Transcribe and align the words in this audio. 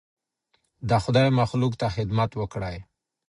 د 0.89 0.91
خدای 1.03 1.27
مخلوق 1.39 1.73
ته 1.81 1.87
خدمت 1.95 2.31
وکړئ. 2.35 2.77